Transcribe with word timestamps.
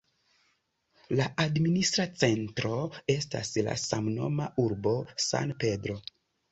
La 1.19 1.27
administra 1.45 2.07
centro 2.23 2.81
estas 3.19 3.55
la 3.69 3.79
samnoma 3.87 4.53
urbo 4.69 4.97
San 5.31 5.59
Pedro. 5.65 6.05